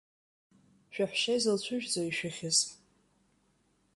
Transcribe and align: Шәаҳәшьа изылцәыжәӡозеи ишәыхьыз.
Шәаҳәшьа 0.93 1.33
изылцәыжәӡозеи 1.37 2.07
ишәыхьыз. 2.09 2.57